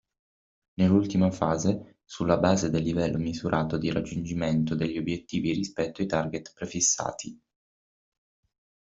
[0.79, 7.39] Nell'ultima fase, sulla base del livello misurato di raggiungimento degli obiettivi rispetto ai target prefissati.